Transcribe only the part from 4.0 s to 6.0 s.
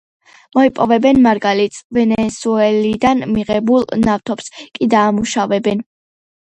ნავთობს კი გადაამუშავებენ.